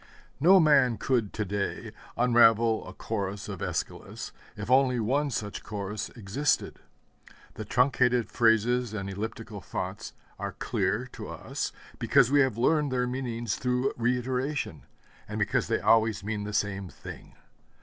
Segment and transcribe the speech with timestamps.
[0.39, 6.09] No man could to day unravel a Chorus of Æschylus if only one such Chorus
[6.15, 6.79] existed.
[7.53, 13.05] The truncated phrases and elliptical thoughts are clear, to us, because we have learned their
[13.05, 14.87] meaning through reiteration,
[15.29, 17.35] and because they always mean the same thing.